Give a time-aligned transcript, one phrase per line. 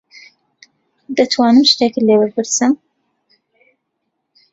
[1.17, 2.73] دەتوانم شتێکت لێ بپرسم؟